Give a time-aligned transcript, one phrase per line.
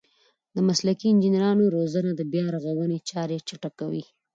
[0.55, 4.03] د مسلکي انجنیرانو روزنه د بیارغونې چارې چټکوي.